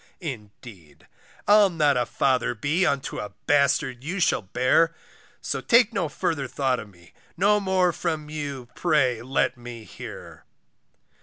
[0.19, 1.07] Indeed
[1.47, 4.95] I'll not a father be Unto a bastard you shall bear,
[5.41, 10.43] So take no further thought of me, No more from you pray let me hear.